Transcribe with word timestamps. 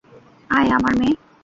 আয়, 0.49 0.69
আমার 0.69 0.93
মেয়ে। 0.99 1.15